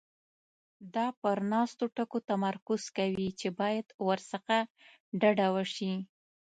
[0.95, 4.57] دا پر ناسمو ټکو تمرکز کوي چې باید ورڅخه
[5.19, 5.93] ډډه وشي.